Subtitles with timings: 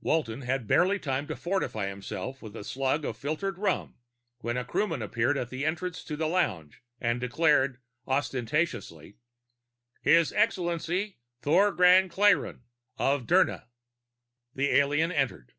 [0.00, 3.94] Walton had barely time to fortify himself with a slug of filtered rum
[4.38, 9.18] when a crewman appeared at the entrance to the lounge and declared ostentatiously,
[10.02, 12.62] "His Excellency, Thogran Klayrn
[12.96, 13.66] of Dirna."
[14.52, 15.52] The alien entered.